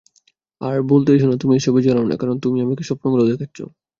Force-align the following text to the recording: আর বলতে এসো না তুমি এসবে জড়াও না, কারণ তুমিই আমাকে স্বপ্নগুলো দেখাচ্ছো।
আর 0.61 0.77
বলতে 0.91 1.09
এসো 1.15 1.27
না 1.27 1.35
তুমি 1.41 1.53
এসবে 1.55 1.79
জড়াও 1.85 2.05
না, 2.05 2.15
কারণ 2.21 2.35
তুমিই 2.43 2.63
আমাকে 2.65 2.83
স্বপ্নগুলো 2.89 3.23
দেখাচ্ছো। 3.31 3.63